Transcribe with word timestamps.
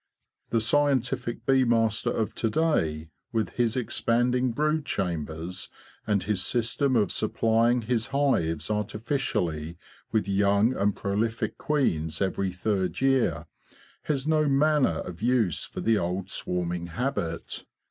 The 0.49 0.59
scientific 0.61 1.45
bee 1.45 1.63
master 1.63 2.09
of 2.09 2.33
to 2.33 2.49
day, 2.49 3.11
with 3.31 3.51
his 3.51 3.75
expanding 3.75 4.49
brood 4.51 4.83
chambers 4.83 5.69
and 6.07 6.23
his 6.23 6.41
system 6.43 6.95
of 6.95 7.11
supplying 7.11 7.83
his 7.83 8.07
hives 8.07 8.71
artificially 8.71 9.77
with 10.11 10.27
young 10.27 10.73
and 10.75 10.95
prolific 10.95 11.59
queens 11.59 12.19
every 12.19 12.51
third 12.51 12.99
year, 12.99 13.45
has 14.05 14.25
no 14.25 14.47
manner 14.49 15.01
of 15.01 15.21
use 15.21 15.65
for 15.65 15.81
the 15.81 15.99
old 15.99 16.31
swarming 16.31 16.87
habit. 16.87 17.63